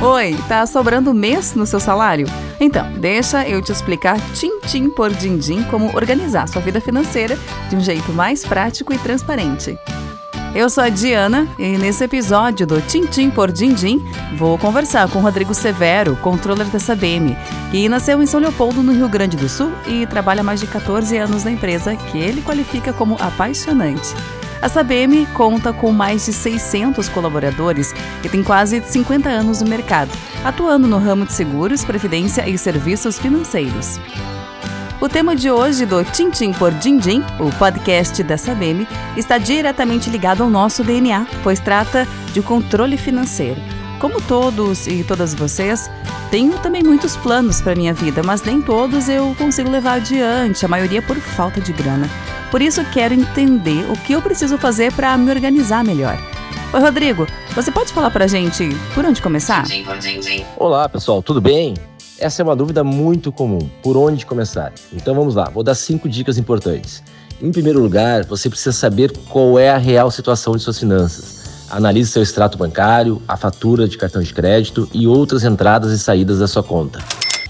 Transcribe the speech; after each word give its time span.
Oi, 0.00 0.38
tá 0.46 0.64
sobrando 0.64 1.12
mês 1.12 1.56
no 1.56 1.66
seu 1.66 1.80
salário? 1.80 2.28
Então, 2.60 2.88
deixa 2.92 3.48
eu 3.48 3.60
te 3.60 3.72
explicar 3.72 4.16
tim-tim 4.32 4.88
por 4.90 5.12
din-din 5.12 5.64
como 5.64 5.88
organizar 5.96 6.48
sua 6.48 6.62
vida 6.62 6.80
financeira 6.80 7.36
de 7.68 7.74
um 7.74 7.80
jeito 7.80 8.12
mais 8.12 8.44
prático 8.44 8.92
e 8.94 8.98
transparente. 8.98 9.76
Eu 10.54 10.70
sou 10.70 10.84
a 10.84 10.88
Diana 10.88 11.48
e 11.58 11.76
nesse 11.76 12.04
episódio 12.04 12.64
do 12.64 12.80
Tintim 12.80 13.28
por 13.28 13.50
Dindim 13.50 14.00
vou 14.36 14.56
conversar 14.56 15.10
com 15.10 15.18
Rodrigo 15.18 15.52
Severo, 15.52 16.14
controller 16.22 16.68
da 16.68 16.78
Sabem, 16.78 17.36
que 17.72 17.88
nasceu 17.88 18.22
em 18.22 18.26
São 18.26 18.38
Leopoldo, 18.38 18.84
no 18.84 18.92
Rio 18.92 19.08
Grande 19.08 19.36
do 19.36 19.48
Sul 19.48 19.72
e 19.84 20.06
trabalha 20.06 20.44
mais 20.44 20.60
de 20.60 20.68
14 20.68 21.16
anos 21.16 21.42
na 21.42 21.50
empresa 21.50 21.96
que 21.96 22.18
ele 22.18 22.40
qualifica 22.40 22.92
como 22.92 23.16
apaixonante. 23.20 24.14
A 24.60 24.68
Sabem 24.68 25.24
conta 25.26 25.72
com 25.72 25.92
mais 25.92 26.26
de 26.26 26.32
600 26.32 27.08
colaboradores 27.08 27.94
e 28.24 28.28
tem 28.28 28.42
quase 28.42 28.82
50 28.82 29.28
anos 29.28 29.62
no 29.62 29.68
mercado, 29.68 30.10
atuando 30.44 30.88
no 30.88 30.98
ramo 30.98 31.24
de 31.24 31.32
seguros, 31.32 31.84
previdência 31.84 32.48
e 32.48 32.58
serviços 32.58 33.18
financeiros. 33.18 34.00
O 35.00 35.08
tema 35.08 35.36
de 35.36 35.48
hoje 35.48 35.86
do 35.86 36.02
Tintim 36.02 36.52
por 36.52 36.72
Dindim, 36.72 37.22
o 37.38 37.56
podcast 37.56 38.20
da 38.24 38.36
Sabem, 38.36 38.86
está 39.16 39.38
diretamente 39.38 40.10
ligado 40.10 40.42
ao 40.42 40.50
nosso 40.50 40.82
DNA, 40.82 41.24
pois 41.44 41.60
trata 41.60 42.04
de 42.32 42.42
controle 42.42 42.96
financeiro. 42.96 43.77
Como 43.98 44.20
todos 44.22 44.86
e 44.86 45.02
todas 45.02 45.34
vocês, 45.34 45.90
tenho 46.30 46.56
também 46.60 46.84
muitos 46.84 47.16
planos 47.16 47.60
para 47.60 47.74
minha 47.74 47.92
vida, 47.92 48.22
mas 48.22 48.42
nem 48.42 48.62
todos 48.62 49.08
eu 49.08 49.34
consigo 49.36 49.68
levar 49.68 49.94
adiante, 49.94 50.64
a 50.64 50.68
maioria 50.68 51.02
por 51.02 51.16
falta 51.16 51.60
de 51.60 51.72
grana. 51.72 52.08
Por 52.48 52.62
isso 52.62 52.84
quero 52.92 53.12
entender 53.12 53.90
o 53.90 53.98
que 54.04 54.12
eu 54.12 54.22
preciso 54.22 54.56
fazer 54.56 54.92
para 54.92 55.18
me 55.18 55.28
organizar 55.32 55.82
melhor. 55.82 56.16
Oi, 56.72 56.80
Rodrigo, 56.80 57.26
você 57.56 57.72
pode 57.72 57.92
falar 57.92 58.10
para 58.12 58.26
a 58.26 58.28
gente 58.28 58.68
por 58.94 59.04
onde 59.04 59.20
começar? 59.20 59.64
Olá, 60.56 60.88
pessoal, 60.88 61.20
tudo 61.20 61.40
bem? 61.40 61.74
Essa 62.20 62.42
é 62.42 62.44
uma 62.44 62.54
dúvida 62.54 62.84
muito 62.84 63.32
comum. 63.32 63.68
Por 63.82 63.96
onde 63.96 64.24
começar? 64.24 64.72
Então 64.92 65.12
vamos 65.12 65.34
lá, 65.34 65.50
vou 65.50 65.64
dar 65.64 65.74
cinco 65.74 66.08
dicas 66.08 66.38
importantes. 66.38 67.02
Em 67.42 67.50
primeiro 67.50 67.80
lugar, 67.80 68.24
você 68.24 68.48
precisa 68.48 68.72
saber 68.72 69.12
qual 69.28 69.58
é 69.58 69.70
a 69.70 69.76
real 69.76 70.08
situação 70.10 70.54
de 70.54 70.62
suas 70.62 70.78
finanças. 70.78 71.37
Analise 71.70 72.10
seu 72.10 72.22
extrato 72.22 72.56
bancário, 72.56 73.20
a 73.28 73.36
fatura 73.36 73.86
de 73.86 73.98
cartão 73.98 74.22
de 74.22 74.32
crédito 74.32 74.88
e 74.92 75.06
outras 75.06 75.44
entradas 75.44 75.92
e 75.92 75.98
saídas 75.98 76.38
da 76.38 76.48
sua 76.48 76.62
conta. 76.62 76.98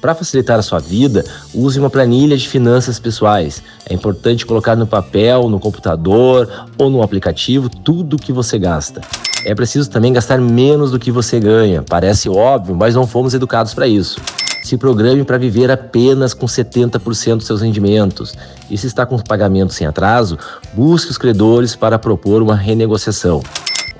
Para 0.00 0.14
facilitar 0.14 0.58
a 0.58 0.62
sua 0.62 0.78
vida, 0.78 1.24
use 1.54 1.78
uma 1.78 1.90
planilha 1.90 2.36
de 2.36 2.48
finanças 2.48 2.98
pessoais. 2.98 3.62
É 3.88 3.92
importante 3.92 4.46
colocar 4.46 4.74
no 4.74 4.86
papel, 4.86 5.48
no 5.48 5.60
computador 5.60 6.48
ou 6.78 6.88
no 6.88 7.02
aplicativo 7.02 7.68
tudo 7.68 8.16
o 8.16 8.18
que 8.18 8.32
você 8.32 8.58
gasta. 8.58 9.02
É 9.44 9.54
preciso 9.54 9.90
também 9.90 10.12
gastar 10.12 10.38
menos 10.38 10.90
do 10.90 10.98
que 10.98 11.10
você 11.10 11.38
ganha. 11.38 11.82
Parece 11.82 12.28
óbvio, 12.28 12.74
mas 12.74 12.94
não 12.94 13.06
fomos 13.06 13.34
educados 13.34 13.74
para 13.74 13.86
isso. 13.86 14.20
Se 14.62 14.76
programe 14.76 15.22
para 15.24 15.38
viver 15.38 15.70
apenas 15.70 16.32
com 16.32 16.46
70% 16.46 17.36
dos 17.36 17.46
seus 17.46 17.60
rendimentos. 17.60 18.34
E 18.70 18.78
se 18.78 18.86
está 18.86 19.04
com 19.04 19.18
pagamento 19.18 19.72
sem 19.72 19.86
atraso, 19.86 20.38
busque 20.72 21.10
os 21.10 21.18
credores 21.18 21.76
para 21.76 21.98
propor 21.98 22.42
uma 22.42 22.54
renegociação. 22.54 23.42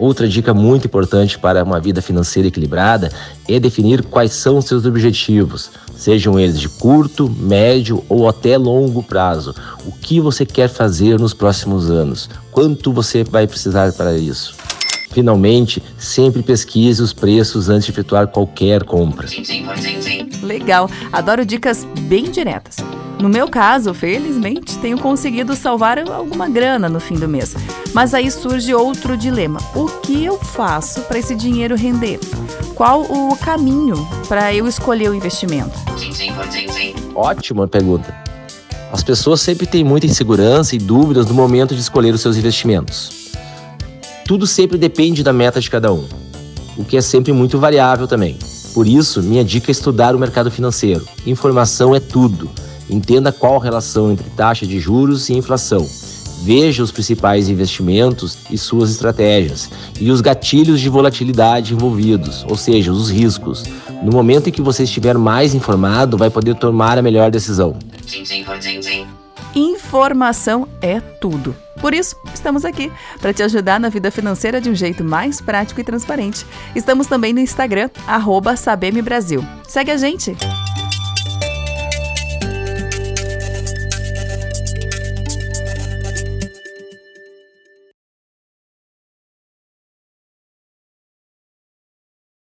Outra 0.00 0.26
dica 0.26 0.54
muito 0.54 0.86
importante 0.86 1.38
para 1.38 1.62
uma 1.62 1.78
vida 1.78 2.00
financeira 2.00 2.48
equilibrada 2.48 3.12
é 3.46 3.60
definir 3.60 4.02
quais 4.02 4.32
são 4.32 4.58
seus 4.62 4.86
objetivos, 4.86 5.70
sejam 5.94 6.40
eles 6.40 6.58
de 6.58 6.70
curto, 6.70 7.28
médio 7.28 8.02
ou 8.08 8.26
até 8.26 8.56
longo 8.56 9.02
prazo. 9.02 9.54
O 9.84 9.92
que 9.92 10.18
você 10.18 10.46
quer 10.46 10.70
fazer 10.70 11.20
nos 11.20 11.34
próximos 11.34 11.90
anos? 11.90 12.30
Quanto 12.50 12.94
você 12.94 13.22
vai 13.22 13.46
precisar 13.46 13.92
para 13.92 14.16
isso? 14.16 14.54
Finalmente, 15.10 15.82
sempre 15.98 16.42
pesquise 16.42 17.02
os 17.02 17.12
preços 17.12 17.68
antes 17.68 17.84
de 17.84 17.92
efetuar 17.92 18.28
qualquer 18.28 18.84
compra. 18.84 19.26
Legal, 20.42 20.88
adoro 21.12 21.44
dicas 21.44 21.86
bem 22.08 22.30
diretas. 22.30 22.76
No 23.20 23.28
meu 23.28 23.48
caso, 23.48 23.92
felizmente, 23.92 24.78
tenho 24.78 24.96
conseguido 24.96 25.54
salvar 25.54 25.98
alguma 25.98 26.48
grana 26.48 26.88
no 26.88 26.98
fim 26.98 27.16
do 27.16 27.28
mês. 27.28 27.54
Mas 27.92 28.14
aí 28.14 28.30
surge 28.30 28.74
outro 28.74 29.14
dilema: 29.14 29.60
o 29.74 29.86
que 30.00 30.24
eu 30.24 30.38
faço 30.38 31.02
para 31.02 31.18
esse 31.18 31.34
dinheiro 31.34 31.76
render? 31.76 32.18
Qual 32.74 33.02
o 33.02 33.36
caminho 33.36 34.08
para 34.26 34.54
eu 34.54 34.66
escolher 34.66 35.10
o 35.10 35.14
investimento? 35.14 35.78
Ótima 37.14 37.68
pergunta. 37.68 38.14
As 38.90 39.02
pessoas 39.02 39.42
sempre 39.42 39.66
têm 39.66 39.84
muita 39.84 40.06
insegurança 40.06 40.74
e 40.74 40.78
dúvidas 40.78 41.26
no 41.26 41.34
momento 41.34 41.74
de 41.74 41.80
escolher 41.82 42.14
os 42.14 42.22
seus 42.22 42.38
investimentos. 42.38 43.32
Tudo 44.24 44.46
sempre 44.46 44.78
depende 44.78 45.22
da 45.22 45.32
meta 45.32 45.60
de 45.60 45.68
cada 45.68 45.92
um, 45.92 46.08
o 46.76 46.84
que 46.84 46.96
é 46.96 47.02
sempre 47.02 47.32
muito 47.32 47.58
variável 47.58 48.08
também. 48.08 48.38
Por 48.72 48.86
isso, 48.86 49.22
minha 49.22 49.44
dica 49.44 49.70
é 49.70 49.72
estudar 49.72 50.14
o 50.14 50.18
mercado 50.18 50.50
financeiro. 50.50 51.06
Informação 51.26 51.94
é 51.94 52.00
tudo. 52.00 52.48
Entenda 52.90 53.30
qual 53.30 53.56
a 53.56 53.62
relação 53.62 54.10
entre 54.10 54.28
taxa 54.30 54.66
de 54.66 54.80
juros 54.80 55.28
e 55.28 55.34
inflação. 55.34 55.88
Veja 56.42 56.82
os 56.82 56.90
principais 56.90 57.48
investimentos 57.48 58.38
e 58.50 58.56
suas 58.56 58.90
estratégias 58.90 59.70
e 60.00 60.10
os 60.10 60.22
gatilhos 60.22 60.80
de 60.80 60.88
volatilidade 60.88 61.74
envolvidos, 61.74 62.44
ou 62.48 62.56
seja, 62.56 62.90
os 62.90 63.10
riscos. 63.10 63.62
No 64.02 64.10
momento 64.10 64.48
em 64.48 64.52
que 64.52 64.62
você 64.62 64.84
estiver 64.84 65.18
mais 65.18 65.54
informado, 65.54 66.16
vai 66.16 66.30
poder 66.30 66.54
tomar 66.54 66.96
a 66.96 67.02
melhor 67.02 67.30
decisão. 67.30 67.76
Informação 69.54 70.66
é 70.80 71.00
tudo. 71.00 71.54
Por 71.80 71.92
isso, 71.92 72.16
estamos 72.32 72.64
aqui 72.64 72.90
para 73.20 73.32
te 73.32 73.42
ajudar 73.42 73.78
na 73.78 73.88
vida 73.88 74.10
financeira 74.10 74.60
de 74.60 74.70
um 74.70 74.74
jeito 74.74 75.04
mais 75.04 75.40
prático 75.40 75.80
e 75.80 75.84
transparente. 75.84 76.46
Estamos 76.74 77.06
também 77.06 77.32
no 77.32 77.40
Instagram, 77.40 77.90
arroba. 78.06 78.54
Segue 78.56 79.90
a 79.90 79.96
gente! 79.96 80.36